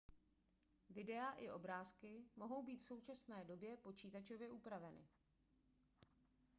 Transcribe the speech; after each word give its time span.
videa 0.89 1.31
i 1.37 1.49
obrázky 1.49 2.23
mohou 2.35 2.63
být 2.63 2.77
v 2.81 2.85
současné 2.85 3.45
době 3.45 3.77
počítačově 3.77 4.51
upraveny 4.51 5.07